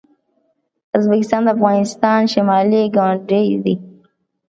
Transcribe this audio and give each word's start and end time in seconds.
ازبکستان 0.97 1.41
د 1.43 1.47
افغانستان 1.55 2.19
شمالي 2.33 2.83
ګاونډی 2.95 3.47
دی. 3.63 3.75